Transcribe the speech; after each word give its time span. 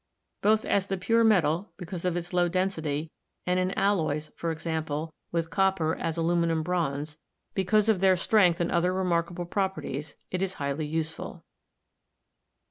Both 0.41 0.65
as 0.65 0.87
the 0.87 0.97
pure 0.97 1.23
metal, 1.23 1.73
because 1.77 2.05
of 2.05 2.17
its 2.17 2.33
low 2.33 2.49
density, 2.49 3.11
and 3.45 3.59
in 3.59 3.69
alloys, 3.77 4.31
for 4.35 4.49
example, 4.51 5.13
with 5.31 5.51
copper 5.51 5.95
as 5.95 6.17
aluminium 6.17 6.63
bronze, 6.63 7.19
because 7.53 7.87
of 7.87 7.97
270 7.97 8.01
GEOLOGY 8.01 8.07
their 8.41 8.49
strength 8.49 8.61
and 8.61 8.71
other 8.71 8.93
remarkable 8.95 9.45
properties, 9.45 10.15
it 10.31 10.41
is 10.41 10.55
highly 10.55 10.87
useful. 10.87 11.43